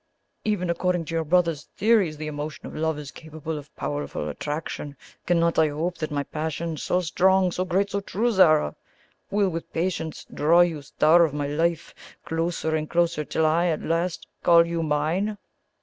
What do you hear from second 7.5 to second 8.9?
so great, so true, Zara!